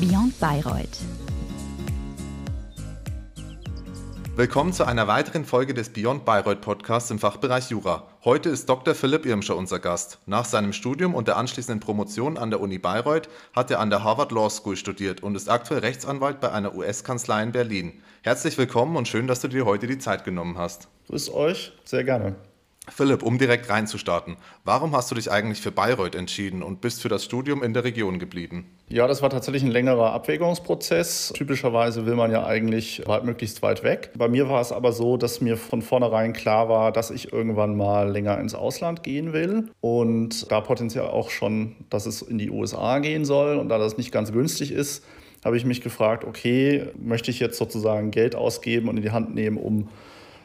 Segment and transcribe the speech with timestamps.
[0.00, 0.98] Beyond Bayreuth.
[4.36, 8.06] Willkommen zu einer weiteren Folge des Beyond Bayreuth Podcasts im Fachbereich Jura.
[8.24, 8.94] Heute ist Dr.
[8.94, 10.20] Philipp Irmscher unser Gast.
[10.26, 14.04] Nach seinem Studium und der anschließenden Promotion an der Uni Bayreuth hat er an der
[14.04, 18.00] Harvard Law School studiert und ist aktuell Rechtsanwalt bei einer US-Kanzlei in Berlin.
[18.22, 20.86] Herzlich willkommen und schön, dass du dir heute die Zeit genommen hast.
[21.08, 22.36] Grüß euch, sehr gerne.
[22.90, 27.08] Philipp, um direkt reinzustarten, warum hast du dich eigentlich für Bayreuth entschieden und bist für
[27.08, 28.66] das Studium in der Region geblieben?
[28.88, 31.32] Ja, das war tatsächlich ein längerer Abwägungsprozess.
[31.34, 34.10] Typischerweise will man ja eigentlich weit, möglichst weit weg.
[34.16, 37.76] Bei mir war es aber so, dass mir von vornherein klar war, dass ich irgendwann
[37.76, 42.50] mal länger ins Ausland gehen will und da potenziell auch schon, dass es in die
[42.50, 45.04] USA gehen soll und da das nicht ganz günstig ist,
[45.44, 49.34] habe ich mich gefragt, okay, möchte ich jetzt sozusagen Geld ausgeben und in die Hand
[49.34, 49.88] nehmen, um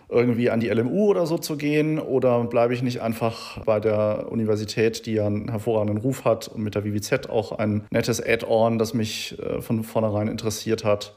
[0.09, 4.27] irgendwie an die LMU oder so zu gehen oder bleibe ich nicht einfach bei der
[4.31, 8.77] Universität, die ja einen hervorragenden Ruf hat und mit der WWZ auch ein nettes Add-on,
[8.77, 11.15] das mich äh, von vornherein interessiert hat.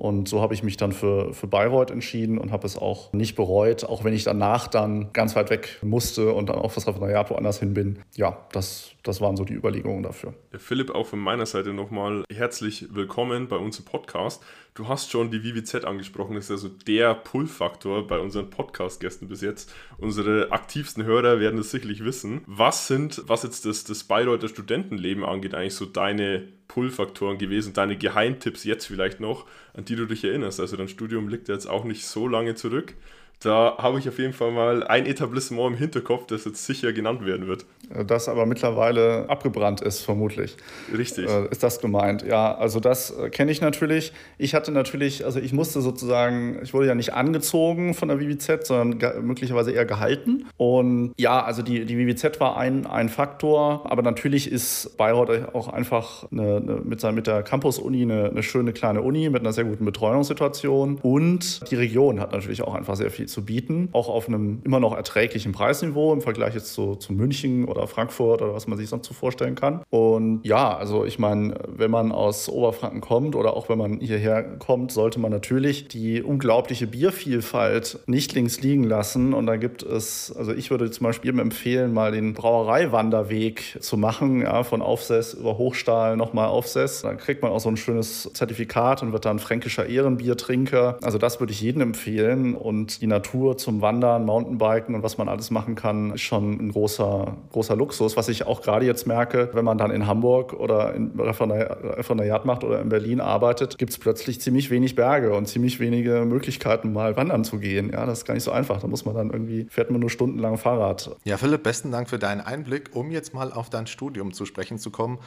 [0.00, 3.36] Und so habe ich mich dann für, für Bayreuth entschieden und habe es auch nicht
[3.36, 7.28] bereut, auch wenn ich danach dann ganz weit weg musste und dann auch fürs Referendariat
[7.28, 7.98] woanders hin bin.
[8.16, 10.32] Ja, das, das waren so die Überlegungen dafür.
[10.56, 14.42] Philipp, auch von meiner Seite nochmal herzlich willkommen bei uns im Podcast.
[14.80, 19.42] Du hast schon die WWZ angesprochen, das ist also der Pull-Faktor bei unseren Podcast-Gästen bis
[19.42, 19.70] jetzt.
[19.98, 22.40] Unsere aktivsten Hörer werden es sicherlich wissen.
[22.46, 27.98] Was sind, was jetzt das, das Bayreuther Studentenleben angeht, eigentlich so deine Pull-Faktoren gewesen, deine
[27.98, 30.60] Geheimtipps jetzt vielleicht noch, an die du dich erinnerst?
[30.60, 32.94] Also dein Studium liegt jetzt auch nicht so lange zurück.
[33.40, 37.26] Da habe ich auf jeden Fall mal ein Etablissement im Hinterkopf, das jetzt sicher genannt
[37.26, 37.66] werden wird.
[38.06, 40.56] Das aber mittlerweile abgebrannt ist, vermutlich.
[40.96, 41.28] Richtig.
[41.28, 42.22] Äh, ist das gemeint?
[42.22, 44.12] Ja, also das äh, kenne ich natürlich.
[44.38, 48.64] Ich hatte natürlich, also ich musste sozusagen, ich wurde ja nicht angezogen von der WWZ,
[48.64, 50.46] sondern möglicherweise eher gehalten.
[50.56, 55.66] Und ja, also die, die WWZ war ein, ein Faktor, aber natürlich ist Bayreuth auch
[55.66, 59.64] einfach eine, eine, mit, mit der Campus-Uni eine, eine schöne kleine Uni mit einer sehr
[59.64, 60.98] guten Betreuungssituation.
[61.02, 64.78] Und die Region hat natürlich auch einfach sehr viel zu bieten, auch auf einem immer
[64.78, 68.88] noch erträglichen Preisniveau im Vergleich jetzt zu, zu München oder Frankfurt oder was man sich
[68.88, 69.82] sonst so vorstellen kann.
[69.90, 74.42] Und ja, also ich meine, wenn man aus Oberfranken kommt oder auch wenn man hierher
[74.58, 79.32] kommt, sollte man natürlich die unglaubliche Biervielfalt nicht links liegen lassen.
[79.32, 83.96] Und da gibt es, also ich würde zum Beispiel jedem empfehlen, mal den Brauereiwanderweg zu
[83.96, 87.02] machen, ja, von Aufsess über Hochstahl nochmal Aufsess.
[87.02, 90.98] Da kriegt man auch so ein schönes Zertifikat und wird dann fränkischer Ehrenbiertrinker.
[91.02, 92.54] Also das würde ich jedem empfehlen.
[92.54, 96.72] Und die Natur zum Wandern, Mountainbiken und was man alles machen kann, ist schon ein
[96.72, 98.16] großer, großer Luxus.
[98.16, 102.64] Was ich auch gerade jetzt merke, wenn man dann in Hamburg oder in Referendariat macht
[102.64, 107.16] oder in Berlin arbeitet, gibt es plötzlich ziemlich wenig Berge und ziemlich wenige Möglichkeiten, mal
[107.16, 107.90] wandern zu gehen.
[107.92, 108.80] Ja, das ist gar nicht so einfach.
[108.80, 111.16] Da muss man dann irgendwie, fährt man nur stundenlang Fahrrad.
[111.24, 112.90] Ja, Philipp, besten Dank für deinen Einblick.
[112.94, 115.18] Um jetzt mal auf dein Studium zu sprechen zu kommen,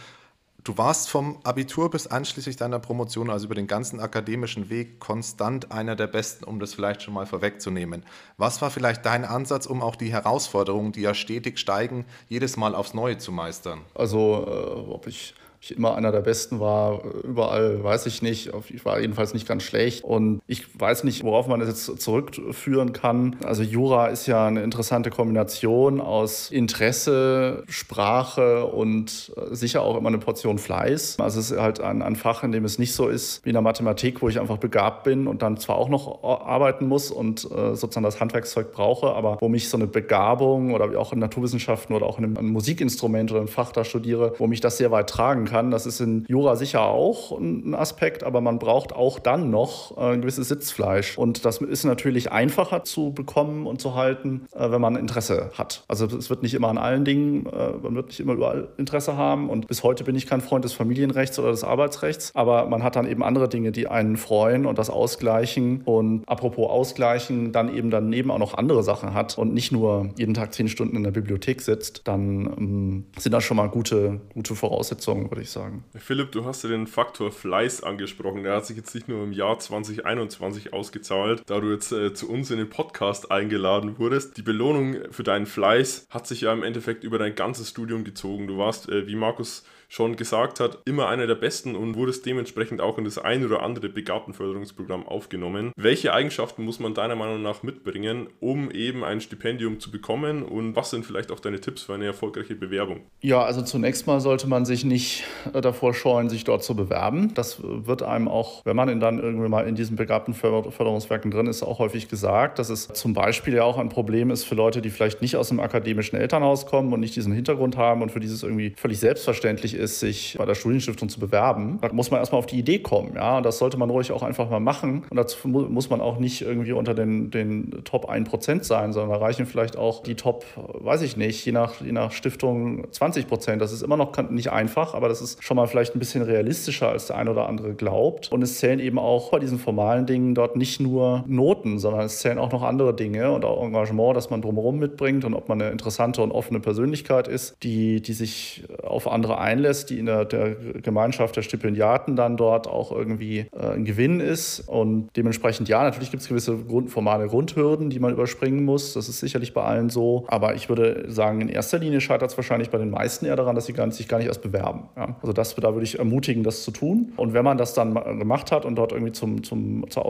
[0.64, 5.74] Du warst vom Abitur bis einschließlich deiner Promotion, also über den ganzen akademischen Weg, konstant
[5.74, 8.06] einer der Besten, um das vielleicht schon mal vorwegzunehmen.
[8.38, 12.76] Was war vielleicht dein Ansatz, um auch die Herausforderungen, die ja stetig steigen, jedes Mal
[12.76, 13.82] aufs Neue zu meistern?
[13.94, 18.52] Also, äh, ob ich ich immer einer der Besten war, überall weiß ich nicht.
[18.74, 20.04] Ich war jedenfalls nicht ganz schlecht.
[20.04, 23.38] Und ich weiß nicht, worauf man das jetzt zurückführen kann.
[23.46, 30.10] Also Jura ist ja eine interessante Kombination aus Interesse, Sprache und äh, sicher auch immer
[30.10, 31.18] eine Portion Fleiß.
[31.20, 33.54] Also es ist halt ein, ein Fach, in dem es nicht so ist wie in
[33.54, 37.46] der Mathematik, wo ich einfach begabt bin und dann zwar auch noch arbeiten muss und
[37.46, 41.96] äh, sozusagen das Handwerkszeug brauche, aber wo mich so eine Begabung oder auch in Naturwissenschaften
[41.96, 45.10] oder auch in einem Musikinstrument oder einem Fach da studiere, wo mich das sehr weit
[45.10, 45.70] tragen kann kann.
[45.70, 50.14] Das ist in Jura sicher auch ein Aspekt, aber man braucht auch dann noch äh,
[50.14, 51.16] ein gewisses Sitzfleisch.
[51.16, 55.84] Und das ist natürlich einfacher zu bekommen und zu halten, äh, wenn man Interesse hat.
[55.88, 59.16] Also es wird nicht immer an allen Dingen, äh, man wird nicht immer überall Interesse
[59.16, 59.52] haben.
[59.52, 62.96] Und bis heute bin ich kein Freund des Familienrechts oder des Arbeitsrechts, aber man hat
[62.96, 65.84] dann eben andere Dinge, die einen freuen und das ausgleichen.
[65.86, 70.34] Und apropos ausgleichen, dann eben daneben auch noch andere Sachen hat und nicht nur jeden
[70.34, 74.56] Tag zehn Stunden in der Bibliothek sitzt, dann ähm, sind das schon mal gute, gute
[74.56, 75.84] Voraussetzungen, würde ich sagen.
[75.96, 78.44] Philipp, du hast ja den Faktor Fleiß angesprochen.
[78.44, 82.30] Der hat sich jetzt nicht nur im Jahr 2021 ausgezahlt, da du jetzt äh, zu
[82.30, 84.38] uns in den Podcast eingeladen wurdest.
[84.38, 88.48] Die Belohnung für deinen Fleiß hat sich ja im Endeffekt über dein ganzes Studium gezogen.
[88.48, 89.64] Du warst, äh, wie Markus
[89.94, 93.62] schon gesagt hat, immer einer der besten und wurdest dementsprechend auch in das ein oder
[93.62, 95.72] andere Begabtenförderungsprogramm aufgenommen.
[95.76, 100.76] Welche Eigenschaften muss man deiner Meinung nach mitbringen, um eben ein Stipendium zu bekommen und
[100.76, 103.02] was sind vielleicht auch deine Tipps für eine erfolgreiche Bewerbung?
[103.22, 107.36] Ja, also zunächst mal sollte man sich nicht äh, davor scheuen, sich dort zu bewerben.
[107.36, 111.62] Das wird einem auch, wenn man dann irgendwie mal in diesen begabten Förderungswerken drin ist,
[111.62, 114.90] auch häufig gesagt, dass es zum Beispiel ja auch ein Problem ist für Leute, die
[114.90, 118.42] vielleicht nicht aus einem akademischen Elternhaus kommen und nicht diesen Hintergrund haben und für dieses
[118.42, 121.80] irgendwie völlig selbstverständlich ist, sich bei der Studienstiftung zu bewerben.
[121.82, 123.14] Da muss man erstmal auf die Idee kommen.
[123.16, 125.04] Ja, das sollte man ruhig auch einfach mal machen.
[125.10, 129.26] Und dazu muss man auch nicht irgendwie unter den, den Top 1% sein, sondern da
[129.26, 133.62] reichen vielleicht auch die Top, weiß ich nicht, je nach, je nach Stiftung 20 Prozent.
[133.62, 136.90] Das ist immer noch nicht einfach, aber das ist schon mal vielleicht ein bisschen realistischer,
[136.90, 138.32] als der eine oder andere glaubt.
[138.32, 142.20] Und es zählen eben auch bei diesen formalen Dingen dort nicht nur Noten, sondern es
[142.20, 145.62] zählen auch noch andere Dinge und auch Engagement, das man drumherum mitbringt und ob man
[145.62, 150.26] eine interessante und offene Persönlichkeit ist, die, die sich auf andere einlässt, die in der,
[150.26, 154.62] der Gemeinschaft der Stipendiaten dann dort auch irgendwie äh, ein Gewinn ist.
[154.62, 158.94] Und dementsprechend, ja, natürlich gibt es gewisse Grund, formale Grundhürden, die man überspringen muss.
[158.94, 160.26] Das ist sicherlich bei allen so.
[160.28, 163.56] Aber ich würde sagen, in erster Linie scheitert es wahrscheinlich bei den meisten eher daran,
[163.56, 164.90] dass sie gar nicht, sich gar nicht erst bewerben.
[164.96, 165.16] Ja?
[165.22, 167.14] Also das, da würde ich ermutigen, das zu tun.
[167.18, 170.06] Und wenn man das dann gemacht hat und dort irgendwie zum, zum, zur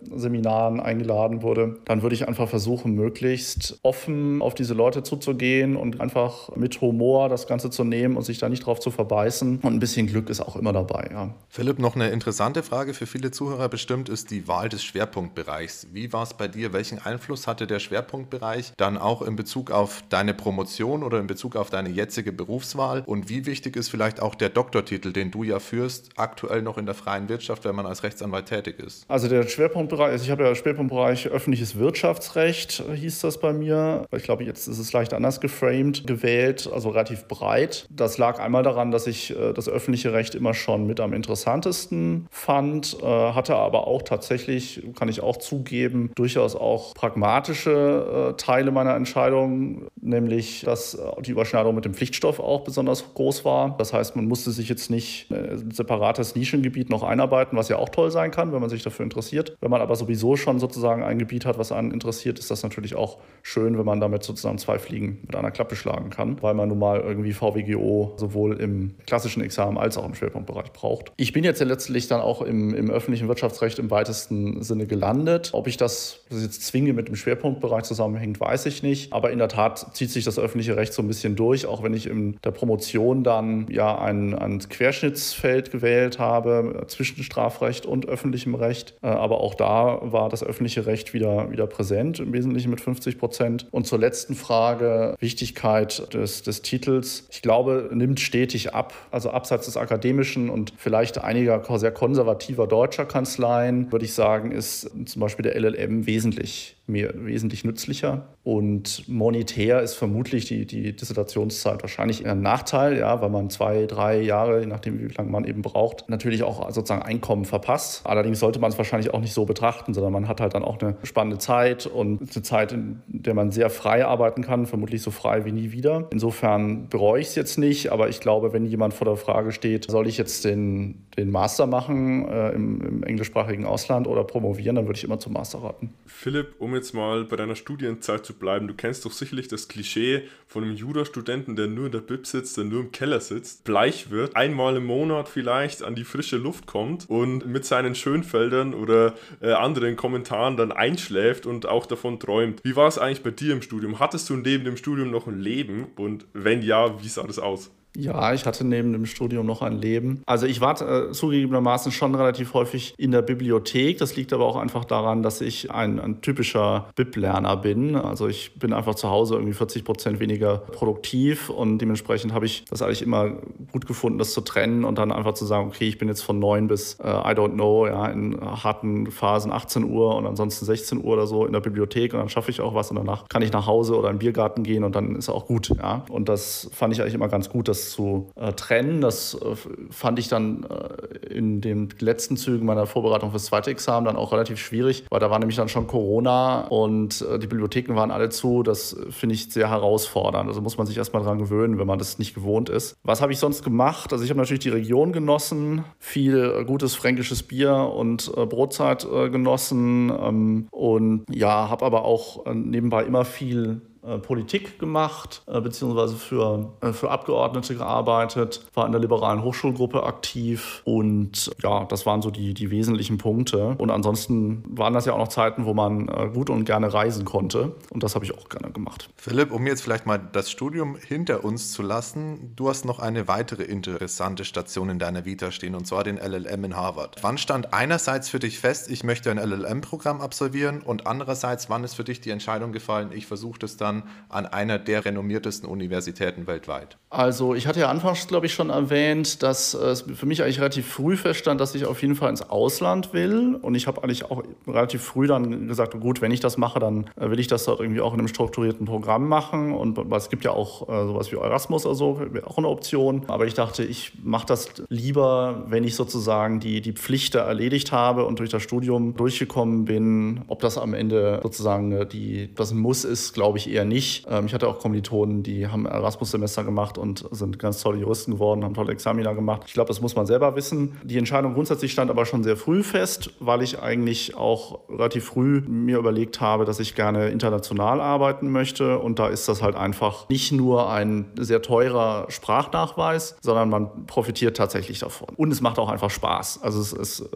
[0.00, 6.00] Auswahlseminaren eingeladen wurde, dann würde ich einfach versuchen, möglichst offen auf diese Leute zuzugehen und
[6.00, 9.60] einfach mit Humor das Ganze zu nehmen und sich da nicht drauf zu verbeißen.
[9.62, 11.10] Und ein bisschen Glück ist auch immer dabei.
[11.12, 11.34] Ja.
[11.48, 15.88] Philipp, noch eine interessante Frage für viele Zuhörer bestimmt ist die Wahl des Schwerpunktbereichs.
[15.92, 16.72] Wie war es bei dir?
[16.72, 21.56] Welchen Einfluss hatte der Schwerpunktbereich dann auch in Bezug auf deine Promotion oder in Bezug
[21.56, 23.02] auf deine jetzige Berufswahl?
[23.06, 26.86] Und wie wichtig ist vielleicht auch der Doktortitel, den du ja führst, aktuell noch in
[26.86, 29.04] der freien Wirtschaft, wenn man als Rechtsanwalt tätig ist?
[29.08, 29.46] Also der
[29.90, 34.06] Schwerpunktbereich, also ich habe ja Schwerpunktbereich öffentliches Wirtschaftsrecht, hieß das bei mir.
[34.16, 37.86] Ich glaube, jetzt ist es leicht anders geframed, gewählt, also relativ breit.
[37.90, 42.26] Das lag einmal daran, dass ich äh, das öffentliche Recht immer schon mit am interessantesten
[42.30, 48.70] fand, äh, hatte aber auch tatsächlich, kann ich auch zugeben, durchaus auch pragmatische äh, Teile
[48.70, 53.76] meiner Entscheidung, nämlich dass die Überschneidung mit dem Pflichtstoff auch besonders groß war.
[53.78, 57.88] Das heißt, man musste sich jetzt nicht ein separates Nischengebiet noch einarbeiten, was ja auch
[57.88, 59.56] toll sein kann, wenn man sich dafür interessiert.
[59.60, 62.94] Wenn man aber sowieso schon sozusagen ein Gebiet hat, was einen interessiert, ist das natürlich
[62.94, 66.68] auch schön, wenn man damit sozusagen zwei Fliegen mit einer Klappe schlagen kann, weil man
[66.68, 71.12] nun mal irgendwie VWGO sowohl im klassischen Examen als auch im Schwerpunktbereich braucht.
[71.16, 75.50] Ich bin jetzt ja letztlich dann auch im, im öffentlichen Wirtschaftsrecht im weitesten Sinne gelandet.
[75.52, 79.12] Ob ich das, das jetzt zwinge mit dem Schwerpunktbereich zusammenhängt, weiß ich nicht.
[79.12, 81.92] Aber in der Tat zieht sich das öffentliche Recht so ein bisschen durch, auch wenn
[81.92, 88.54] ich in der Promotion dann ja ein, ein Querschnittsfeld gewählt habe zwischen Strafrecht und öffentlichem
[88.54, 88.94] Recht.
[89.02, 93.18] Äh, aber auch da war das öffentliche Recht wieder, wieder präsent, im Wesentlichen mit 50
[93.18, 93.66] Prozent.
[93.72, 97.26] Und zur letzten Frage, Wichtigkeit des, des Titels.
[97.30, 98.94] Ich glaube, nimmt stetig ab.
[99.10, 104.90] Also abseits des akademischen und vielleicht einiger sehr konservativer deutscher Kanzleien, würde ich sagen, ist
[105.04, 108.26] zum Beispiel der LLM wesentlich mir wesentlich nützlicher.
[108.42, 114.20] Und monetär ist vermutlich die, die Dissertationszeit wahrscheinlich ein Nachteil, ja, weil man zwei, drei
[114.20, 118.02] Jahre, je nachdem wie lange man eben braucht, natürlich auch sozusagen Einkommen verpasst.
[118.04, 120.80] Allerdings sollte man es wahrscheinlich auch nicht so betrachten, sondern man hat halt dann auch
[120.80, 125.10] eine spannende Zeit und eine Zeit, in der man sehr frei arbeiten kann, vermutlich so
[125.10, 126.08] frei wie nie wieder.
[126.12, 129.90] Insofern bereue ich es jetzt nicht, aber ich glaube, wenn jemand vor der Frage steht,
[129.90, 134.86] soll ich jetzt den, den Master machen äh, im, im englischsprachigen Ausland oder promovieren, dann
[134.86, 135.92] würde ich immer zum Master raten.
[136.06, 140.24] Philipp, um jetzt mal bei deiner Studienzeit zu bleiben, du kennst doch sicherlich das Klischee
[140.46, 144.10] von einem Jurastudenten, der nur in der Bib sitzt, der nur im Keller sitzt, bleich
[144.10, 149.14] wird, einmal im Monat vielleicht an die frische Luft kommt und mit seinen Schönfeldern oder
[149.40, 152.60] äh, anderen Kommentaren dann einschläft und auch davon träumt.
[152.64, 153.98] Wie war es eigentlich bei dir im Studium?
[153.98, 155.86] Hattest du neben dem Studium noch ein Leben?
[155.96, 157.70] Und wenn ja, wie sah das aus?
[157.96, 160.22] Ja, ich hatte neben dem Studium noch ein Leben.
[160.26, 163.98] Also ich war äh, zugegebenermaßen schon relativ häufig in der Bibliothek.
[163.98, 167.96] Das liegt aber auch einfach daran, dass ich ein, ein typischer Bib-Lerner bin.
[167.96, 172.64] Also ich bin einfach zu Hause irgendwie 40 Prozent weniger produktiv und dementsprechend habe ich
[172.70, 173.32] das eigentlich immer
[173.72, 176.38] gut gefunden, das zu trennen und dann einfach zu sagen, okay, ich bin jetzt von
[176.38, 180.98] 9 bis äh, I don't know, ja, in harten Phasen 18 Uhr und ansonsten 16
[180.98, 183.42] Uhr oder so in der Bibliothek und dann schaffe ich auch was und danach kann
[183.42, 185.72] ich nach Hause oder in den Biergarten gehen und dann ist auch gut.
[185.76, 186.04] Ja.
[186.08, 189.00] Und das fand ich eigentlich immer ganz gut, dass zu äh, trennen.
[189.00, 189.56] Das äh,
[189.90, 194.32] fand ich dann äh, in den letzten Zügen meiner Vorbereitung fürs zweite Examen dann auch
[194.32, 198.28] relativ schwierig, weil da war nämlich dann schon Corona und äh, die Bibliotheken waren alle
[198.28, 198.62] zu.
[198.62, 200.48] Das finde ich sehr herausfordernd.
[200.48, 202.96] Also muss man sich erstmal dran gewöhnen, wenn man das nicht gewohnt ist.
[203.02, 204.12] Was habe ich sonst gemacht?
[204.12, 209.06] Also ich habe natürlich die Region genossen, viel äh, gutes fränkisches Bier und äh, Brotzeit
[209.10, 216.16] genossen ähm, und ja, habe aber auch nebenbei immer viel äh, Politik gemacht, äh, beziehungsweise
[216.16, 222.22] für, äh, für Abgeordnete gearbeitet, war in der liberalen Hochschulgruppe aktiv und ja, das waren
[222.22, 223.74] so die, die wesentlichen Punkte.
[223.76, 227.26] Und ansonsten waren das ja auch noch Zeiten, wo man äh, gut und gerne reisen
[227.26, 229.10] konnte und das habe ich auch gerne gemacht.
[229.16, 233.28] Philipp, um jetzt vielleicht mal das Studium hinter uns zu lassen, du hast noch eine
[233.28, 237.16] weitere interessante Station in deiner Vita stehen und zwar den LLM in Harvard.
[237.20, 241.94] Wann stand einerseits für dich fest, ich möchte ein LLM-Programm absolvieren und andererseits, wann ist
[241.94, 243.89] für dich die Entscheidung gefallen, ich versuche das dann
[244.28, 246.96] an einer der renommiertesten Universitäten weltweit?
[247.10, 250.86] Also ich hatte ja anfangs, glaube ich, schon erwähnt, dass es für mich eigentlich relativ
[250.86, 253.56] früh feststand, dass ich auf jeden Fall ins Ausland will.
[253.60, 257.10] Und ich habe eigentlich auch relativ früh dann gesagt, gut, wenn ich das mache, dann
[257.16, 259.72] äh, will ich das dort irgendwie auch in einem strukturierten Programm machen.
[259.72, 263.24] Und es gibt ja auch äh, sowas wie Erasmus oder so, auch eine Option.
[263.26, 268.24] Aber ich dachte, ich mache das lieber, wenn ich sozusagen die, die Pflicht erledigt habe
[268.24, 270.42] und durch das Studium durchgekommen bin.
[270.46, 274.26] Ob das am Ende sozusagen äh, die, das Muss ist, glaube ich eher nicht.
[274.28, 278.64] Ähm, ich hatte auch Kommilitonen, die haben Erasmus-Semester gemacht und sind ganz tolle Juristen geworden,
[278.64, 279.62] haben tolle Examiner gemacht.
[279.66, 280.96] Ich glaube, das muss man selber wissen.
[281.04, 285.62] Die Entscheidung grundsätzlich stand aber schon sehr früh fest, weil ich eigentlich auch relativ früh
[285.66, 288.98] mir überlegt habe, dass ich gerne international arbeiten möchte.
[288.98, 294.56] Und da ist das halt einfach nicht nur ein sehr teurer Sprachnachweis, sondern man profitiert
[294.56, 295.28] tatsächlich davon.
[295.36, 296.62] Und es macht auch einfach Spaß.
[296.62, 297.30] Also es ist,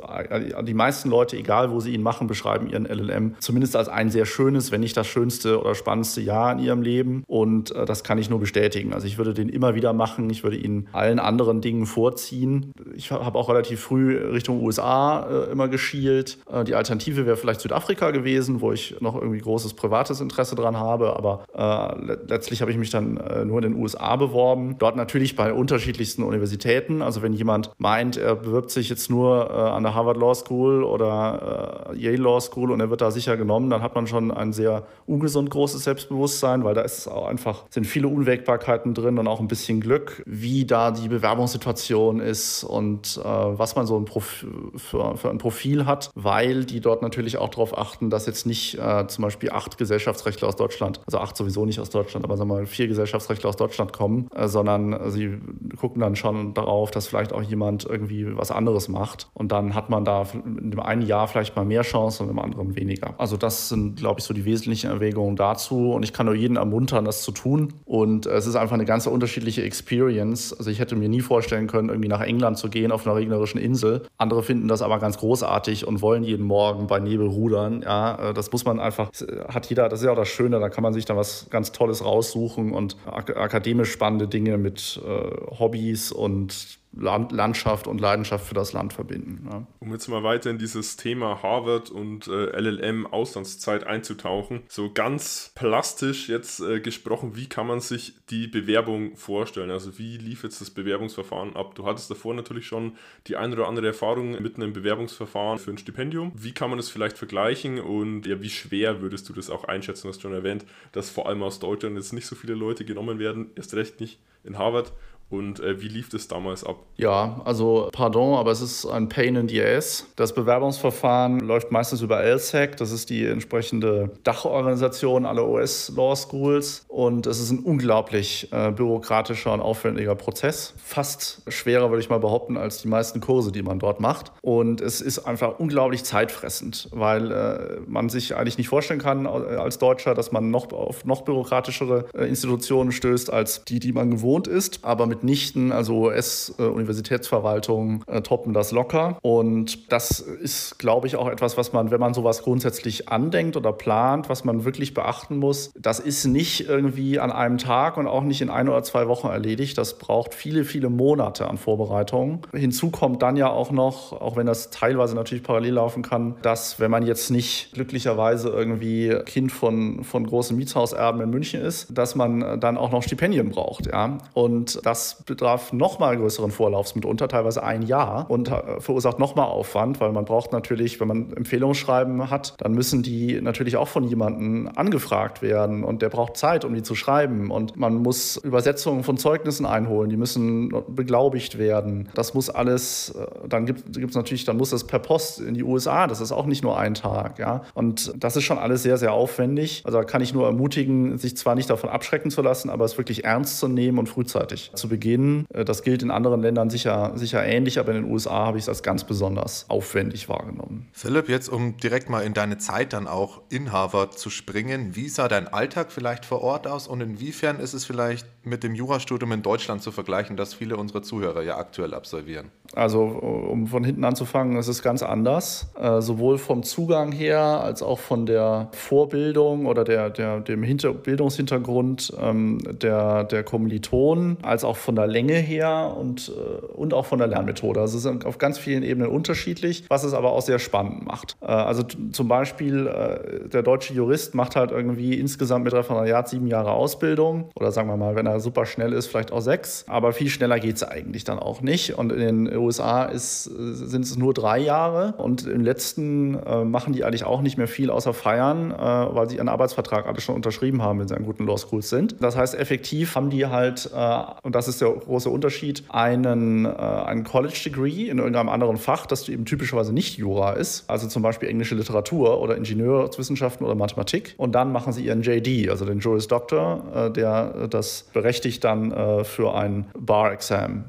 [0.62, 4.26] die meisten Leute, egal wo sie ihn machen, beschreiben ihren LLM zumindest als ein sehr
[4.26, 7.24] schönes, wenn nicht das schönste oder spannendste Jahr in ihrem Leben.
[7.26, 8.92] Und äh, das kann ich nur bestätigen.
[8.92, 10.28] Also ich würde den immer wieder machen.
[10.30, 12.72] Ich würde ihn allen anderen Dingen vorziehen.
[12.94, 16.38] Ich habe auch relativ früh Richtung USA äh, immer geschielt.
[16.50, 20.76] Äh, die Alternative wäre vielleicht Südafrika gewesen, wo ich noch irgendwie großes privates Interesse dran
[20.76, 21.16] habe.
[21.16, 24.76] Aber äh, letztlich habe ich mich dann äh, nur in den USA beworben.
[24.78, 27.02] Dort natürlich bei unterschiedlichsten Universitäten.
[27.02, 30.84] Also wenn jemand meint, er bewirbt sich jetzt nur äh, an der Harvard Law School
[30.84, 34.52] oder Yale Law School und er wird da sicher genommen, dann hat man schon ein
[34.52, 36.23] sehr ungesund großes Selbstbewusstsein,
[36.64, 40.22] weil da ist es auch einfach, sind viele Unwägbarkeiten drin und auch ein bisschen Glück,
[40.26, 45.86] wie da die Bewerbungssituation ist und äh, was man so ein für, für, ein Profil
[45.86, 49.78] hat, weil die dort natürlich auch darauf achten, dass jetzt nicht äh, zum Beispiel acht
[49.78, 53.50] Gesellschaftsrechtler aus Deutschland, also acht sowieso nicht aus Deutschland, aber sagen wir mal vier Gesellschaftsrechtler
[53.50, 55.38] aus Deutschland kommen, äh, sondern sie
[55.76, 59.90] gucken dann schon darauf, dass vielleicht auch jemand irgendwie was anderes macht und dann hat
[59.90, 63.14] man da in dem einen Jahr vielleicht mal mehr Chance und im anderen weniger.
[63.18, 66.56] Also das sind, glaube ich, so die wesentlichen Erwägungen dazu und ich kann nur jeden
[66.56, 70.54] ermuntern, das zu tun und es ist einfach eine ganz unterschiedliche Experience.
[70.56, 73.60] Also ich hätte mir nie vorstellen können, irgendwie nach England zu gehen auf einer regnerischen
[73.60, 74.06] Insel.
[74.16, 77.82] Andere finden das aber ganz großartig und wollen jeden Morgen bei Nebel rudern.
[77.82, 79.10] Ja, äh, das muss man einfach,
[79.48, 81.72] hat jeder, das ist ja auch das Schöne, da kann man sich dann was ganz
[81.72, 88.54] Tolles raussuchen und akademisch spannende Dinge mit äh, Hobbys und Land, Landschaft und Leidenschaft für
[88.54, 89.48] das Land verbinden.
[89.50, 89.66] Ja.
[89.80, 95.52] Um jetzt mal weiter in dieses Thema Harvard und äh, LLM Auslandszeit einzutauchen, so ganz
[95.54, 99.70] plastisch jetzt äh, gesprochen, wie kann man sich die Bewerbung vorstellen?
[99.70, 101.74] Also wie lief jetzt das Bewerbungsverfahren ab?
[101.74, 102.92] Du hattest davor natürlich schon
[103.26, 106.32] die ein oder andere Erfahrung mit einem Bewerbungsverfahren für ein Stipendium.
[106.34, 110.02] Wie kann man das vielleicht vergleichen und ja, wie schwer würdest du das auch einschätzen?
[110.02, 113.18] Du hast schon erwähnt, dass vor allem aus Deutschland jetzt nicht so viele Leute genommen
[113.18, 114.92] werden, erst recht nicht in Harvard.
[115.30, 116.76] Und äh, wie lief das damals ab?
[116.96, 120.06] Ja, also pardon, aber es ist ein Pain in the Ass.
[120.16, 126.84] Das Bewerbungsverfahren läuft meistens über LSEC, das ist die entsprechende Dachorganisation aller US-Law Schools.
[126.88, 130.74] Und es ist ein unglaublich äh, bürokratischer und aufwendiger Prozess.
[130.76, 134.30] Fast schwerer, würde ich mal behaupten, als die meisten Kurse, die man dort macht.
[134.40, 139.28] Und es ist einfach unglaublich zeitfressend, weil äh, man sich eigentlich nicht vorstellen kann äh,
[139.28, 144.10] als Deutscher, dass man noch auf noch bürokratischere äh, Institutionen stößt als die, die man
[144.10, 144.84] gewohnt ist.
[144.84, 145.72] Aber mit mitnichten.
[145.72, 149.18] Also US-Universitätsverwaltungen äh, toppen das locker.
[149.22, 153.72] Und das ist, glaube ich, auch etwas, was man, wenn man sowas grundsätzlich andenkt oder
[153.72, 155.72] plant, was man wirklich beachten muss.
[155.78, 159.28] Das ist nicht irgendwie an einem Tag und auch nicht in ein oder zwei Wochen
[159.28, 159.78] erledigt.
[159.78, 162.40] Das braucht viele, viele Monate an Vorbereitungen.
[162.52, 166.80] Hinzu kommt dann ja auch noch, auch wenn das teilweise natürlich parallel laufen kann, dass
[166.80, 172.14] wenn man jetzt nicht glücklicherweise irgendwie Kind von, von großen Mietshauserben in München ist, dass
[172.14, 173.86] man dann auch noch Stipendien braucht.
[173.86, 174.18] Ja?
[174.32, 179.34] Und das bedarf noch mal größeren Vorlaufs mitunter, teilweise ein Jahr und äh, verursacht noch
[179.34, 183.88] mal Aufwand, weil man braucht natürlich, wenn man Empfehlungsschreiben hat, dann müssen die natürlich auch
[183.88, 188.36] von jemandem angefragt werden und der braucht Zeit, um die zu schreiben und man muss
[188.36, 192.08] Übersetzungen von Zeugnissen einholen, die müssen beglaubigt werden.
[192.14, 195.64] Das muss alles, äh, dann gibt es natürlich, dann muss das per Post in die
[195.64, 197.62] USA, das ist auch nicht nur ein Tag, ja.
[197.74, 199.82] Und das ist schon alles sehr, sehr aufwendig.
[199.84, 202.98] Also da kann ich nur ermutigen, sich zwar nicht davon abschrecken zu lassen, aber es
[202.98, 205.46] wirklich ernst zu nehmen und frühzeitig zu beginnen Beginn.
[205.52, 208.64] Äh, das gilt in anderen Ländern sicher, sicher ähnlich, aber in den USA habe ich
[208.64, 210.88] es als ganz besonders aufwendig wahrgenommen.
[210.92, 215.08] Philipp, jetzt um direkt mal in deine Zeit dann auch in Harvard zu springen, wie
[215.08, 219.32] sah dein Alltag vielleicht vor Ort aus und inwiefern ist es vielleicht mit dem Jurastudium
[219.32, 222.50] in Deutschland zu vergleichen, das viele unserer Zuhörer ja aktuell absolvieren?
[222.74, 227.82] Also um von hinten anzufangen, es ist ganz anders, äh, sowohl vom Zugang her als
[227.82, 234.64] auch von der Vorbildung oder der, der, dem Hinter Bildungshintergrund ähm, der, der Kommilitonen, als
[234.64, 237.80] auch von der Länge her und, äh, und auch von der Lernmethode.
[237.80, 241.36] Also es ist auf ganz vielen Ebenen unterschiedlich, was es aber auch sehr spannend macht.
[241.40, 246.46] Äh, also zum Beispiel äh, der deutsche Jurist macht halt irgendwie insgesamt mit Referendariat sieben
[246.46, 250.12] Jahre Ausbildung oder sagen wir mal, wenn er super schnell ist, vielleicht auch sechs, aber
[250.12, 251.96] viel schneller geht es eigentlich dann auch nicht.
[251.96, 257.04] Und in den USA sind es nur drei Jahre und im letzten äh, machen die
[257.04, 260.82] eigentlich auch nicht mehr viel außer feiern, äh, weil sie ihren Arbeitsvertrag alle schon unterschrieben
[260.82, 262.16] haben, wenn sie an guten Law Schools sind.
[262.20, 266.68] Das heißt, effektiv haben die halt, äh, und das ist der große Unterschied, einen, äh,
[266.68, 271.22] einen College Degree in irgendeinem anderen Fach, das eben typischerweise nicht Jura ist, also zum
[271.22, 274.34] Beispiel englische Literatur oder Ingenieurswissenschaften oder Mathematik.
[274.36, 278.92] Und dann machen sie ihren JD, also den Juris Doctor, äh, der das berechtigt dann
[278.92, 280.84] äh, für ein Bar-Exam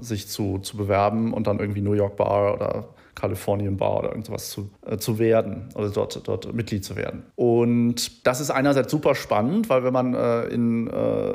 [0.00, 4.50] sich zu, zu bewerben und dann irgendwie New York Bar oder Californian Bar oder irgendwas
[4.50, 7.24] zu, äh, zu werden oder dort, dort Mitglied zu werden.
[7.34, 11.32] Und das ist einerseits super spannend, weil wenn man äh, in, äh,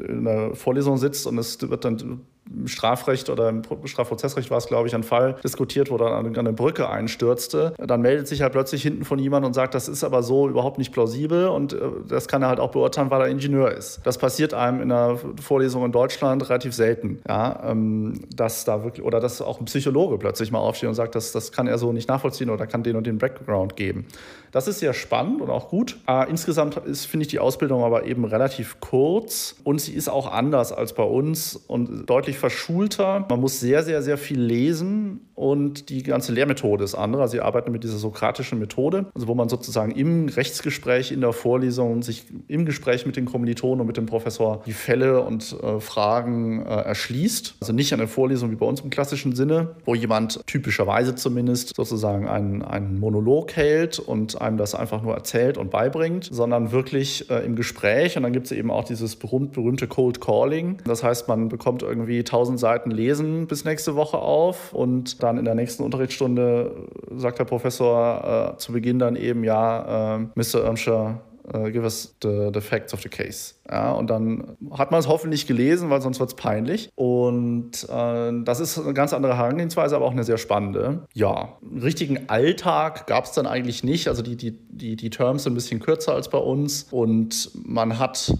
[0.00, 2.20] in einer Vorlesung sitzt und es wird dann
[2.66, 6.52] Strafrecht oder im Strafprozessrecht war es, glaube ich, ein Fall diskutiert, wo dann an eine
[6.52, 7.74] Brücke einstürzte.
[7.78, 10.78] Dann meldet sich halt plötzlich hinten von jemand und sagt, das ist aber so überhaupt
[10.78, 14.00] nicht plausibel und äh, das kann er halt auch beurteilen, weil er Ingenieur ist.
[14.04, 19.04] Das passiert einem in einer Vorlesung in Deutschland relativ selten, ja, ähm, dass da wirklich
[19.04, 21.92] oder dass auch ein Psychologe plötzlich mal aufsteht und sagt, das, das kann er so
[21.92, 24.06] nicht nachvollziehen oder kann den und den Background geben.
[24.52, 25.98] Das ist sehr spannend und auch gut.
[26.08, 30.32] Äh, insgesamt ist, finde ich, die Ausbildung aber eben relativ kurz und sie ist auch
[30.32, 33.26] anders als bei uns und deutlich verschulter.
[33.28, 37.28] Man muss sehr, sehr, sehr viel lesen und die ganze Lehrmethode ist andere.
[37.28, 42.02] Sie arbeiten mit dieser sokratischen Methode, also wo man sozusagen im Rechtsgespräch in der Vorlesung
[42.02, 46.64] sich im Gespräch mit den Kommilitonen und mit dem Professor die Fälle und äh, Fragen
[46.64, 47.56] äh, erschließt.
[47.60, 52.26] Also nicht eine Vorlesung wie bei uns im klassischen Sinne, wo jemand typischerweise zumindest sozusagen
[52.26, 57.44] einen, einen Monolog hält und einem das einfach nur erzählt und beibringt, sondern wirklich äh,
[57.44, 58.16] im Gespräch.
[58.16, 60.78] Und dann gibt es eben auch dieses berühmt, berühmte Cold Calling.
[60.86, 65.44] Das heißt, man bekommt irgendwie 1000 Seiten Lesen bis nächste Woche auf und dann in
[65.44, 70.64] der nächsten Unterrichtsstunde sagt der Professor äh, zu Beginn dann eben, ja, äh, Mr.
[70.64, 71.20] Irmscher,
[71.54, 73.54] Uh, give us the, the, facts of the case.
[73.70, 76.90] Ja, und dann hat man es hoffentlich gelesen, weil sonst wird es peinlich.
[76.96, 81.06] Und äh, das ist eine ganz andere Herangehensweise, aber auch eine sehr spannende.
[81.14, 84.08] Ja, einen richtigen Alltag gab es dann eigentlich nicht.
[84.08, 86.88] Also die, die, die, die Terms sind ein bisschen kürzer als bei uns.
[86.90, 88.34] Und man hat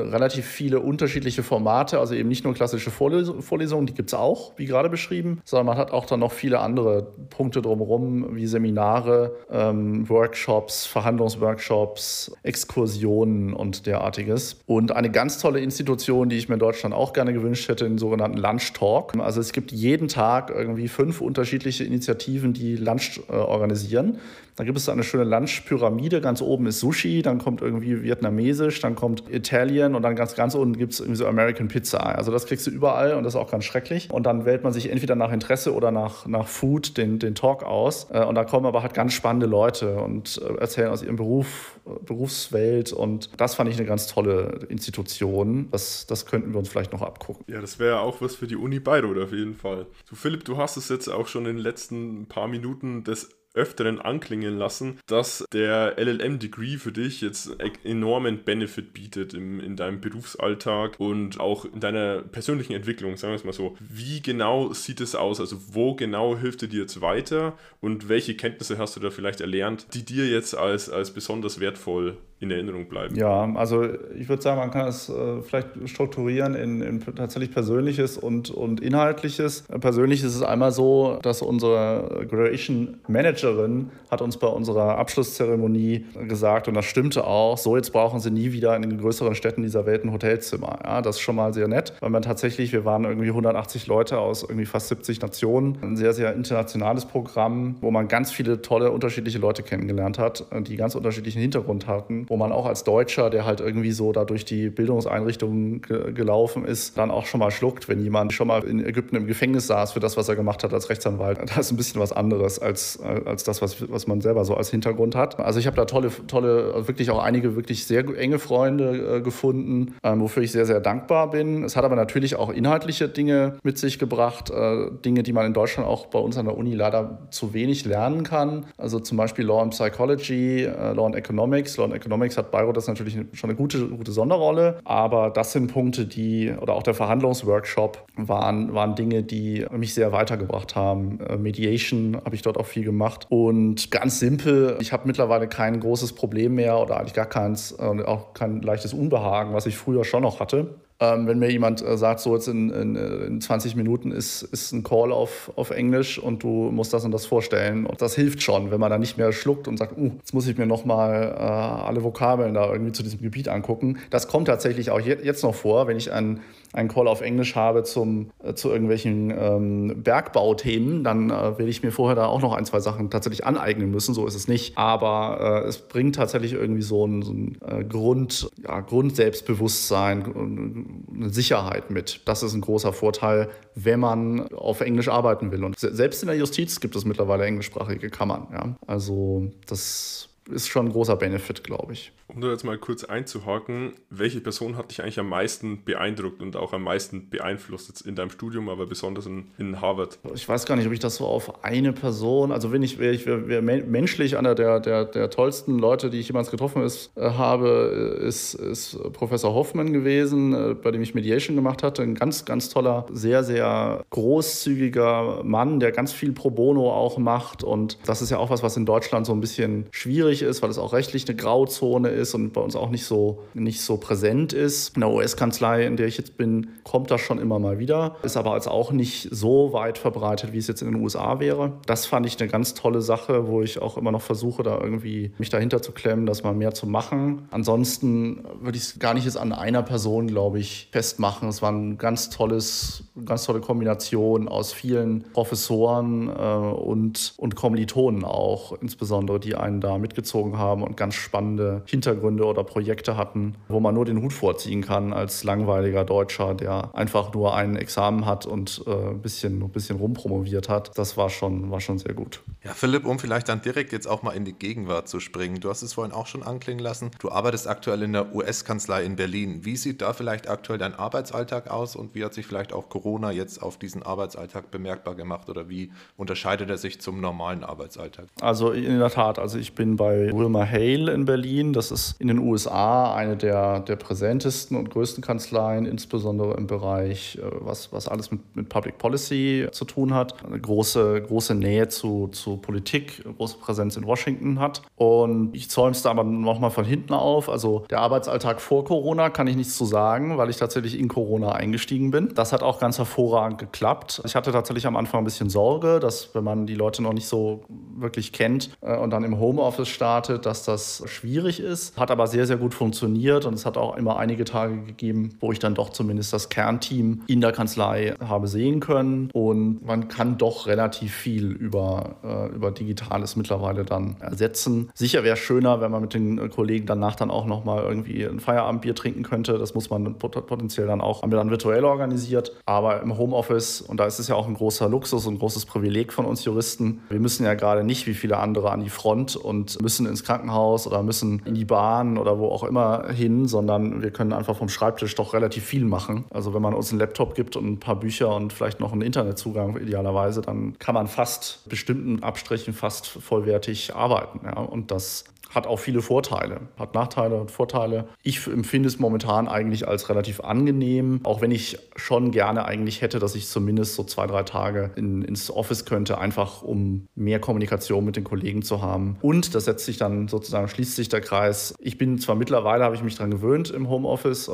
[0.00, 4.66] relativ viele unterschiedliche Formate, also eben nicht nur klassische Vorlesungen, die gibt es auch, wie
[4.66, 10.08] gerade beschrieben, sondern man hat auch dann noch viele andere Punkte drumherum, wie Seminare, ähm,
[10.08, 14.60] Workshops, Verhandlungsworkshops, Exkursionen und derartiges.
[14.66, 17.98] Und eine ganz tolle Institution, die ich mir in Deutschland auch gerne gewünscht hätte, den
[17.98, 19.16] sogenannten Lunch Talk.
[19.18, 24.18] Also es gibt jeden Tag irgendwie fünf unterschiedliche Initiativen, die Lunch äh, organisieren.
[24.56, 26.20] Da gibt es eine schöne Lunch-Pyramide.
[26.20, 29.24] Ganz oben ist Sushi, dann kommt irgendwie Vietnamesisch, dann kommt
[29.62, 32.00] Italien und dann ganz, ganz unten gibt es irgendwie so American Pizza.
[32.00, 34.10] Also das kriegst du überall und das ist auch ganz schrecklich.
[34.10, 37.62] Und dann wählt man sich entweder nach Interesse oder nach, nach Food den, den Talk
[37.62, 38.08] aus.
[38.10, 41.78] Äh, und da kommen aber halt ganz spannende Leute und äh, erzählen aus ihrem Beruf,
[42.04, 42.92] Berufswelt.
[42.92, 45.68] Und das fand ich eine ganz tolle Institution.
[45.70, 47.44] Das, das könnten wir uns vielleicht noch abgucken.
[47.48, 49.86] Ja, das wäre auch was für die Uni Bayreuth auf jeden Fall.
[50.08, 54.00] Du Philipp, du hast es jetzt auch schon in den letzten paar Minuten des öfteren
[54.00, 60.98] anklingen lassen, dass der LLM-Degree für dich jetzt enormen Benefit bietet im, in deinem Berufsalltag
[60.98, 63.76] und auch in deiner persönlichen Entwicklung, sagen wir es mal so.
[63.80, 65.40] Wie genau sieht es aus?
[65.40, 69.40] Also wo genau hilft er dir jetzt weiter und welche Kenntnisse hast du da vielleicht
[69.40, 73.14] erlernt, die dir jetzt als, als besonders wertvoll in Erinnerung bleiben.
[73.14, 73.84] Ja, also
[74.18, 78.80] ich würde sagen, man kann es äh, vielleicht strukturieren in, in, tatsächlich Persönliches und, und
[78.80, 79.64] Inhaltliches.
[79.80, 86.66] Persönlich ist es einmal so, dass unsere Graduation Managerin hat uns bei unserer Abschlusszeremonie gesagt,
[86.66, 89.86] und das stimmte auch, so jetzt brauchen sie nie wieder in den größeren Städten dieser
[89.86, 90.80] Welt ein Hotelzimmer.
[90.82, 94.18] Ja, das ist schon mal sehr nett, weil man tatsächlich, wir waren irgendwie 180 Leute
[94.18, 98.90] aus irgendwie fast 70 Nationen, ein sehr, sehr internationales Programm, wo man ganz viele tolle,
[98.90, 103.44] unterschiedliche Leute kennengelernt hat, die ganz unterschiedlichen Hintergrund hatten wo man auch als Deutscher, der
[103.44, 107.90] halt irgendwie so da durch die Bildungseinrichtungen ge gelaufen ist, dann auch schon mal schluckt,
[107.90, 110.72] wenn jemand schon mal in Ägypten im Gefängnis saß für das, was er gemacht hat
[110.72, 111.38] als Rechtsanwalt.
[111.42, 114.70] Das ist ein bisschen was anderes als, als das, was, was man selber so als
[114.70, 115.38] Hintergrund hat.
[115.40, 119.94] Also ich habe da tolle, tolle, wirklich auch einige wirklich sehr enge Freunde äh, gefunden,
[120.02, 121.64] äh, wofür ich sehr, sehr dankbar bin.
[121.64, 125.52] Es hat aber natürlich auch inhaltliche Dinge mit sich gebracht, äh, Dinge, die man in
[125.52, 128.64] Deutschland auch bei uns an der Uni leider zu wenig lernen kann.
[128.78, 131.76] Also zum Beispiel Law and Psychology, äh, Law and Economics.
[131.76, 135.72] Law and Economics hat Bayreuth das natürlich schon eine gute, gute Sonderrolle, aber das sind
[135.72, 141.20] Punkte, die, oder auch der Verhandlungsworkshop waren, waren Dinge, die mich sehr weitergebracht haben.
[141.20, 145.80] Äh, Mediation habe ich dort auch viel gemacht und ganz simpel, ich habe mittlerweile kein
[145.80, 150.04] großes Problem mehr oder eigentlich gar keins, äh, auch kein leichtes Unbehagen, was ich früher
[150.04, 150.74] schon noch hatte.
[151.02, 154.70] Ähm, wenn mir jemand äh, sagt, so jetzt in, in, in, 20 Minuten ist, ist
[154.70, 157.86] ein Call auf, auf Englisch und du musst das und das vorstellen.
[157.86, 160.46] Und das hilft schon, wenn man da nicht mehr schluckt und sagt, uh, jetzt muss
[160.46, 163.98] ich mir nochmal äh, alle Vokabeln da irgendwie zu diesem Gebiet angucken.
[164.10, 166.38] Das kommt tatsächlich auch jetzt noch vor, wenn ich ein
[166.72, 171.82] einen Call auf Englisch habe zum, äh, zu irgendwelchen ähm, Bergbauthemen, dann äh, werde ich
[171.82, 174.14] mir vorher da auch noch ein, zwei Sachen tatsächlich aneignen müssen.
[174.14, 174.78] So ist es nicht.
[174.78, 181.30] Aber äh, es bringt tatsächlich irgendwie so ein, so ein äh, Grund, ja, Grundselbstbewusstsein, eine
[181.30, 182.22] Sicherheit mit.
[182.24, 185.64] Das ist ein großer Vorteil, wenn man auf Englisch arbeiten will.
[185.64, 188.48] Und selbst in der Justiz gibt es mittlerweile englischsprachige Kammern.
[188.52, 188.76] Ja?
[188.86, 192.12] Also das ist schon ein großer Benefit, glaube ich.
[192.28, 196.56] Um da jetzt mal kurz einzuhaken, welche Person hat dich eigentlich am meisten beeindruckt und
[196.56, 200.18] auch am meisten beeinflusst jetzt in deinem Studium, aber besonders in, in Harvard?
[200.34, 203.14] Ich weiß gar nicht, ob ich das so auf eine Person, also wenn ich, wenn
[203.14, 207.22] ich wer, menschlich einer der, der, der tollsten Leute, die ich jemals getroffen ist, äh,
[207.22, 212.02] habe, ist, ist Professor Hoffmann gewesen, äh, bei dem ich Mediation gemacht hatte.
[212.02, 217.62] Ein ganz, ganz toller, sehr, sehr großzügiger Mann, der ganz viel pro bono auch macht.
[217.62, 220.70] Und das ist ja auch was, was in Deutschland so ein bisschen schwierig ist, weil
[220.70, 224.54] es auch rechtlich eine Grauzone ist und bei uns auch nicht so, nicht so präsent
[224.54, 224.96] ist.
[224.96, 228.38] In der US-Kanzlei, in der ich jetzt bin, kommt das schon immer mal wieder, ist
[228.38, 231.72] aber als auch nicht so weit verbreitet, wie es jetzt in den USA wäre.
[231.84, 235.32] Das fand ich eine ganz tolle Sache, wo ich auch immer noch versuche, da irgendwie
[235.36, 237.48] mich dahinter zu klemmen, das mal mehr zu machen.
[237.50, 241.48] Ansonsten würde ich es gar nicht jetzt an einer Person, glaube ich, festmachen.
[241.48, 248.24] Es war ein ganz tolles, ganz tolle Kombination aus vielen Professoren äh, und, und Kommilitonen
[248.24, 253.54] auch, insbesondere, die einen da mitgezogen haben und ganz spannende Hintergründe Hintergründe oder Projekte hatten,
[253.68, 258.26] wo man nur den Hut vorziehen kann als langweiliger Deutscher, der einfach nur ein Examen
[258.26, 260.96] hat und äh, ein, bisschen, ein bisschen rumpromoviert hat.
[260.96, 262.40] Das war schon, war schon sehr gut.
[262.64, 265.60] Ja, Philipp, um vielleicht dann direkt jetzt auch mal in die Gegenwart zu springen.
[265.60, 267.10] Du hast es vorhin auch schon anklingen lassen.
[267.18, 269.64] Du arbeitest aktuell in der US-Kanzlei in Berlin.
[269.64, 273.30] Wie sieht da vielleicht aktuell dein Arbeitsalltag aus und wie hat sich vielleicht auch Corona
[273.32, 278.26] jetzt auf diesen Arbeitsalltag bemerkbar gemacht oder wie unterscheidet er sich zum normalen Arbeitsalltag?
[278.40, 281.72] Also in der Tat, also ich bin bei Wilmer Hale in Berlin.
[281.72, 286.66] Das ist ist in den USA eine der, der präsentesten und größten Kanzleien, insbesondere im
[286.66, 290.44] Bereich, äh, was, was alles mit, mit Public Policy zu tun hat.
[290.44, 294.82] Eine große, große Nähe zu, zu Politik, große Präsenz in Washington hat.
[294.96, 297.48] Und ich zäume es da aber nochmal von hinten auf.
[297.48, 301.52] Also der Arbeitsalltag vor Corona kann ich nichts zu sagen, weil ich tatsächlich in Corona
[301.52, 302.32] eingestiegen bin.
[302.34, 304.22] Das hat auch ganz hervorragend geklappt.
[304.24, 307.26] Ich hatte tatsächlich am Anfang ein bisschen Sorge, dass wenn man die Leute noch nicht
[307.26, 307.62] so
[307.96, 311.96] wirklich kennt äh, und dann im Homeoffice startet, dass das schwierig ist.
[311.96, 315.52] Hat aber sehr, sehr gut funktioniert und es hat auch immer einige Tage gegeben, wo
[315.52, 319.30] ich dann doch zumindest das Kernteam in der Kanzlei habe sehen können.
[319.32, 324.90] Und man kann doch relativ viel über, äh, über Digitales mittlerweile dann ersetzen.
[324.92, 328.40] Sicher wäre es schöner, wenn man mit den Kollegen danach dann auch nochmal irgendwie ein
[328.40, 329.56] Feierabendbier trinken könnte.
[329.56, 332.56] Das muss man potenziell dann auch, haben wir dann virtuell organisiert.
[332.66, 335.64] Aber im Homeoffice, und da ist es ja auch ein großer Luxus und ein großes
[335.66, 339.36] Privileg von uns Juristen, wir müssen ja gerade nicht wie viele andere an die Front
[339.36, 344.02] und müssen ins Krankenhaus oder müssen in die Bahn oder wo auch immer hin, sondern
[344.02, 346.24] wir können einfach vom Schreibtisch doch relativ viel machen.
[346.30, 349.02] Also wenn man uns einen Laptop gibt und ein paar Bücher und vielleicht noch einen
[349.02, 354.40] Internetzugang idealerweise, dann kann man fast bestimmten Abstrichen fast vollwertig arbeiten.
[354.44, 354.58] Ja?
[354.58, 358.08] Und das hat auch viele Vorteile, hat Nachteile und Vorteile.
[358.22, 363.18] Ich empfinde es momentan eigentlich als relativ angenehm, auch wenn ich schon gerne eigentlich hätte,
[363.18, 368.04] dass ich zumindest so zwei, drei Tage in, ins Office könnte, einfach um mehr Kommunikation
[368.04, 369.16] mit den Kollegen zu haben.
[369.20, 371.74] Und das setzt sich dann sozusagen, schließt sich der Kreis.
[371.78, 374.50] Ich bin zwar mittlerweile, habe ich mich daran gewöhnt im Homeoffice,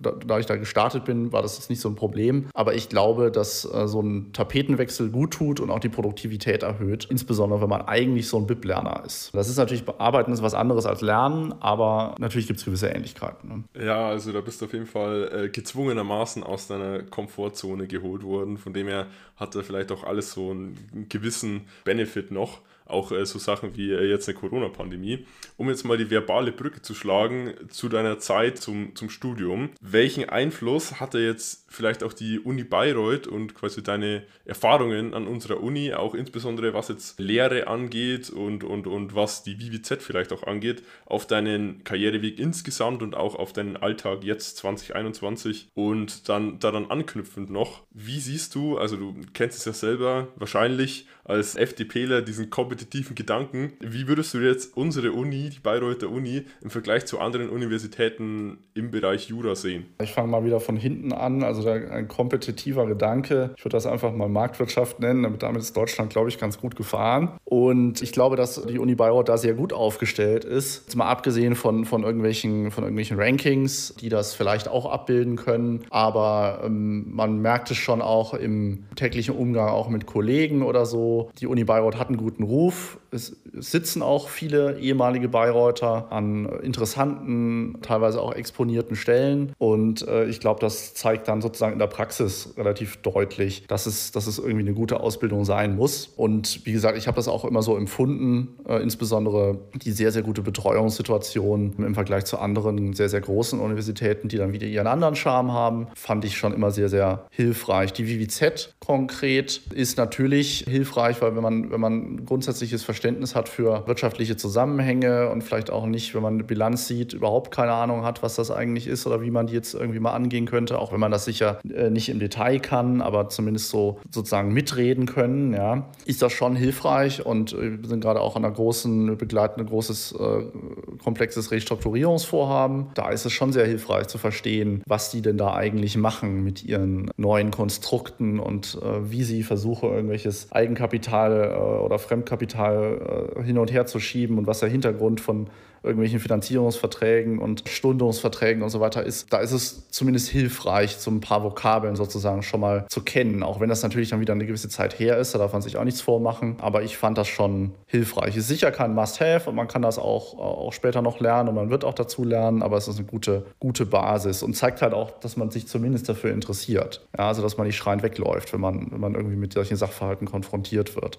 [0.00, 2.46] da, da ich da gestartet bin, war das jetzt nicht so ein Problem.
[2.52, 7.06] Aber ich glaube, dass äh, so ein Tapetenwechsel gut tut und auch die Produktivität erhöht,
[7.10, 9.30] insbesondere wenn man eigentlich so ein BIP-Lerner ist.
[9.32, 13.64] Das ist natürlich Arbeiten ist was anderes als Lernen, aber natürlich gibt es gewisse Ähnlichkeiten.
[13.74, 13.84] Ne?
[13.84, 18.58] Ja, also da bist du auf jeden Fall äh, gezwungenermaßen aus deiner Komfortzone geholt worden.
[18.58, 22.60] Von dem her hat er vielleicht auch alles so einen gewissen Benefit noch.
[22.92, 25.26] Auch äh, so Sachen wie äh, jetzt eine Corona-Pandemie.
[25.56, 30.28] Um jetzt mal die verbale Brücke zu schlagen zu deiner Zeit zum, zum Studium, welchen
[30.28, 35.94] Einfluss hatte jetzt vielleicht auch die Uni Bayreuth und quasi deine Erfahrungen an unserer Uni,
[35.94, 40.82] auch insbesondere was jetzt Lehre angeht und, und, und was die VWZ vielleicht auch angeht,
[41.06, 47.50] auf deinen Karriereweg insgesamt und auch auf deinen Alltag jetzt 2021 und dann daran anknüpfend
[47.50, 53.14] noch, wie siehst du, also du kennst es ja selber wahrscheinlich als FDPler diesen kompetitiven
[53.14, 58.58] Gedanken, wie würdest du jetzt unsere Uni, die Bayreuther Uni, im Vergleich zu anderen Universitäten
[58.74, 59.86] im Bereich Jura sehen?
[60.02, 63.54] Ich fange mal wieder von hinten an, also ein kompetitiver Gedanke.
[63.56, 67.38] Ich würde das einfach mal Marktwirtschaft nennen, damit ist Deutschland, glaube ich, ganz gut gefahren.
[67.44, 70.84] Und ich glaube, dass die Uni Bayreuth da sehr gut aufgestellt ist.
[70.86, 75.84] Jetzt mal abgesehen von, von, irgendwelchen, von irgendwelchen Rankings, die das vielleicht auch abbilden können.
[75.90, 81.11] Aber ähm, man merkt es schon auch im täglichen Umgang auch mit Kollegen oder so.
[81.38, 82.98] Die Uni Bayreuth hat einen guten Ruf.
[83.10, 89.52] Es sitzen auch viele ehemalige Bayreuther an interessanten, teilweise auch exponierten Stellen.
[89.58, 94.12] Und äh, ich glaube, das zeigt dann sozusagen in der Praxis relativ deutlich, dass es,
[94.12, 96.10] dass es irgendwie eine gute Ausbildung sein muss.
[96.16, 100.22] Und wie gesagt, ich habe das auch immer so empfunden, äh, insbesondere die sehr, sehr
[100.22, 105.14] gute Betreuungssituation im Vergleich zu anderen sehr, sehr großen Universitäten, die dann wieder ihren anderen
[105.16, 107.92] Charme haben, fand ich schon immer sehr, sehr hilfreich.
[107.92, 113.86] Die VWZ konkret ist natürlich hilfreich, weil wenn man, wenn man grundsätzliches Verständnis hat für
[113.86, 118.22] wirtschaftliche Zusammenhänge und vielleicht auch nicht, wenn man eine Bilanz sieht, überhaupt keine Ahnung hat,
[118.22, 121.00] was das eigentlich ist oder wie man die jetzt irgendwie mal angehen könnte, auch wenn
[121.00, 125.88] man das sicher äh, nicht im Detail kann, aber zumindest so sozusagen mitreden können, ja,
[126.04, 129.66] ist das schon hilfreich und äh, wir sind gerade auch an einer großen, begleiten ein
[129.66, 132.88] großes, äh, komplexes Restrukturierungsvorhaben.
[132.94, 136.64] Da ist es schon sehr hilfreich zu verstehen, was die denn da eigentlich machen mit
[136.64, 144.00] ihren neuen Konstrukten und wie sie versuchen, irgendwelches Eigenkapital oder Fremdkapital hin und her zu
[144.00, 145.48] schieben und was der Hintergrund von
[145.82, 151.20] irgendwelchen Finanzierungsverträgen und Stundungsverträgen und so weiter ist, da ist es zumindest hilfreich, so ein
[151.20, 153.42] paar Vokabeln sozusagen schon mal zu kennen.
[153.42, 155.76] Auch wenn das natürlich dann wieder eine gewisse Zeit her ist, da darf man sich
[155.76, 156.56] auch nichts vormachen.
[156.60, 158.36] Aber ich fand das schon hilfreich.
[158.36, 161.70] Ist sicher kein Must-Have und man kann das auch, auch später noch lernen und man
[161.70, 165.18] wird auch dazu lernen, aber es ist eine gute, gute Basis und zeigt halt auch,
[165.18, 167.04] dass man sich zumindest dafür interessiert.
[167.18, 170.28] Ja, also, dass man nicht schreiend wegläuft, wenn man, wenn man irgendwie mit solchen Sachverhalten
[170.28, 171.18] konfrontiert wird.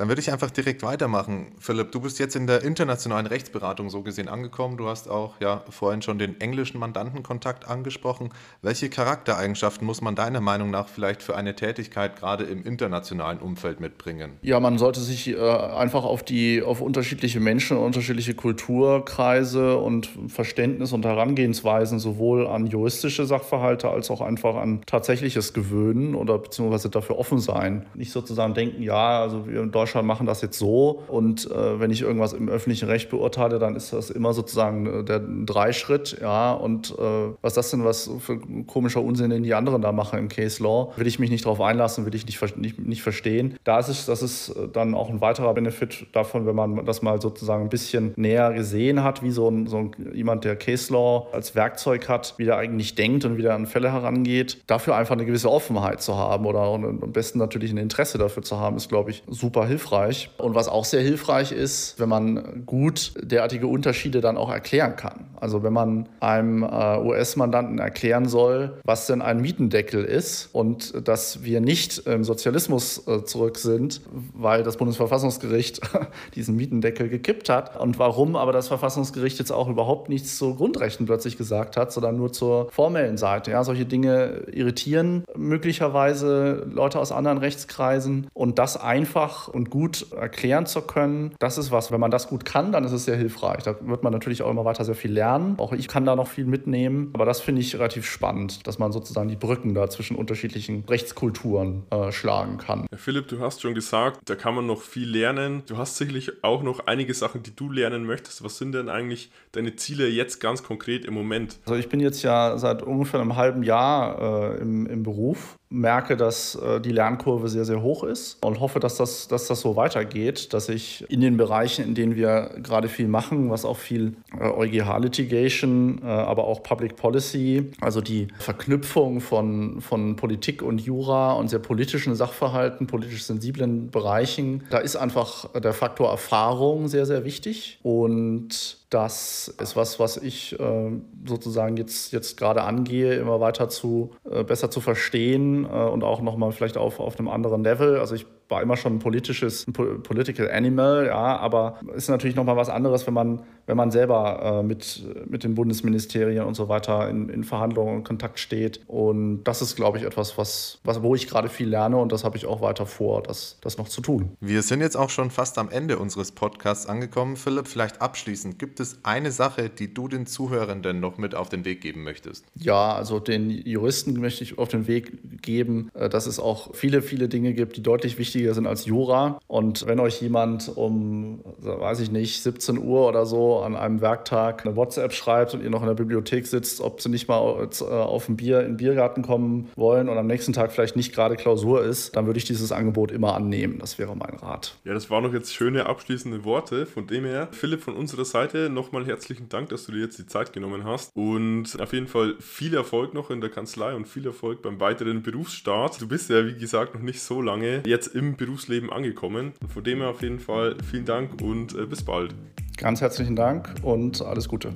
[0.00, 1.48] Dann würde ich einfach direkt weitermachen.
[1.58, 4.78] Philipp, du bist jetzt in der internationalen Rechtsberatung so gesehen angekommen.
[4.78, 8.30] Du hast auch ja vorhin schon den englischen Mandantenkontakt angesprochen.
[8.62, 13.80] Welche Charaktereigenschaften muss man deiner Meinung nach vielleicht für eine Tätigkeit gerade im internationalen Umfeld
[13.80, 14.38] mitbringen?
[14.40, 20.94] Ja, man sollte sich äh, einfach auf die auf unterschiedliche Menschen, unterschiedliche Kulturkreise und Verständnis
[20.94, 27.18] und Herangehensweisen sowohl an juristische Sachverhalte als auch einfach an tatsächliches gewöhnen oder beziehungsweise dafür
[27.18, 27.84] offen sein.
[27.92, 31.02] Nicht sozusagen denken, ja, also wir in Deutschland Deutschland machen das jetzt so.
[31.08, 35.04] Und äh, wenn ich irgendwas im öffentlichen Recht beurteile, dann ist das immer sozusagen äh,
[35.04, 37.02] der Dreischritt, ja, und äh,
[37.42, 40.92] was das denn was für komischer Unsinn, den die anderen da machen im Case Law,
[40.96, 43.56] will ich mich nicht darauf einlassen, will ich nicht, nicht, nicht verstehen.
[43.64, 47.02] Da ist es, das ist äh, dann auch ein weiterer Benefit davon, wenn man das
[47.02, 50.92] mal sozusagen ein bisschen näher gesehen hat, wie so, ein, so ein, jemand, der Case
[50.92, 54.94] Law als Werkzeug hat, wie der eigentlich denkt und wie der an Fälle herangeht, dafür
[54.94, 58.76] einfach eine gewisse Offenheit zu haben oder am besten natürlich ein Interesse dafür zu haben,
[58.76, 60.30] ist, glaube ich, super hilfreich.
[60.38, 65.26] Und was auch sehr hilfreich ist, wenn man gut derartige Unterschiede dann auch erklären kann.
[65.40, 71.42] Also wenn man einem äh, US-Mandanten erklären soll, was denn ein Mietendeckel ist und dass
[71.42, 74.02] wir nicht im Sozialismus äh, zurück sind,
[74.34, 75.80] weil das Bundesverfassungsgericht
[76.34, 81.06] diesen Mietendeckel gekippt hat und warum aber das Verfassungsgericht jetzt auch überhaupt nichts zu Grundrechten
[81.06, 83.52] plötzlich gesagt hat, sondern nur zur formellen Seite.
[83.52, 90.66] Ja, solche Dinge irritieren möglicherweise Leute aus anderen Rechtskreisen und das einfach und gut erklären
[90.66, 93.62] zu können, das ist was, wenn man das gut kann, dann ist es sehr hilfreich.
[93.62, 95.58] Da wird man natürlich auch immer weiter sehr viel lernen.
[95.58, 98.92] Auch ich kann da noch viel mitnehmen, aber das finde ich relativ spannend, dass man
[98.92, 102.86] sozusagen die Brücken da zwischen unterschiedlichen Rechtskulturen äh, schlagen kann.
[102.90, 105.62] Ja, Philipp, du hast schon gesagt, da kann man noch viel lernen.
[105.66, 108.44] Du hast sicherlich auch noch einige Sachen, die du lernen möchtest.
[108.44, 111.58] Was sind denn eigentlich deine Ziele jetzt ganz konkret im Moment?
[111.66, 116.16] Also ich bin jetzt ja seit ungefähr einem halben Jahr äh, im, im Beruf merke,
[116.16, 119.76] dass äh, die Lernkurve sehr, sehr hoch ist und hoffe, dass das, dass das so
[119.76, 124.16] weitergeht, dass ich in den Bereichen, in denen wir gerade viel machen, was auch viel
[124.38, 131.32] äh, EuGH-Litigation, äh, aber auch Public Policy, also die Verknüpfung von, von Politik und Jura
[131.34, 137.24] und sehr politischen Sachverhalten, politisch sensiblen Bereichen, da ist einfach der Faktor Erfahrung sehr, sehr
[137.24, 137.78] wichtig.
[137.82, 140.90] Und das ist was, was ich äh,
[141.24, 146.20] sozusagen jetzt, jetzt gerade angehe, immer weiter zu, äh, besser zu verstehen äh, und auch
[146.20, 147.98] nochmal vielleicht auf, auf einem anderen Level.
[148.00, 152.56] Also ich war immer schon ein politisches, ein Political Animal, ja, aber ist natürlich nochmal
[152.56, 157.08] was anderes, wenn man, wenn man selber äh, mit, mit den Bundesministerien und so weiter
[157.08, 158.80] in, in Verhandlungen und Kontakt steht.
[158.88, 162.24] Und das ist, glaube ich, etwas, was, was, wo ich gerade viel lerne und das
[162.24, 164.30] habe ich auch weiter vor, das, das noch zu tun.
[164.40, 167.36] Wir sind jetzt auch schon fast am Ende unseres Podcasts angekommen.
[167.36, 171.64] Philipp, vielleicht abschließend, gibt es eine Sache, die du den Zuhörenden noch mit auf den
[171.64, 172.44] Weg geben möchtest?
[172.56, 177.02] Ja, also den Juristen möchte ich auf den Weg geben, äh, dass es auch viele,
[177.02, 179.38] viele Dinge gibt, die deutlich wichtiger wichtiger sind als Jura.
[179.46, 184.64] Und wenn euch jemand um, weiß ich nicht, 17 Uhr oder so an einem Werktag
[184.64, 187.84] eine WhatsApp schreibt und ihr noch in der Bibliothek sitzt, ob sie nicht mal äh,
[187.84, 191.36] auf ein Bier in den Biergarten kommen wollen und am nächsten Tag vielleicht nicht gerade
[191.36, 193.78] Klausur ist, dann würde ich dieses Angebot immer annehmen.
[193.78, 194.76] Das wäre mein Rat.
[194.84, 196.86] Ja, das waren noch jetzt schöne abschließende Worte.
[196.86, 200.26] Von dem her, Philipp, von unserer Seite nochmal herzlichen Dank, dass du dir jetzt die
[200.26, 201.14] Zeit genommen hast.
[201.14, 205.22] Und auf jeden Fall viel Erfolg noch in der Kanzlei und viel Erfolg beim weiteren
[205.22, 206.00] Berufsstart.
[206.00, 209.52] Du bist ja, wie gesagt, noch nicht so lange jetzt im Berufsleben angekommen.
[209.68, 212.34] Von dem her auf jeden Fall vielen Dank und äh, bis bald.
[212.76, 214.72] Ganz herzlichen Dank und alles Gute.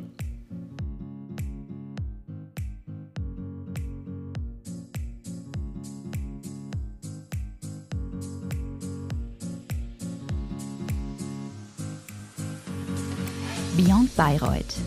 [13.76, 14.83] Beyond Bayreuth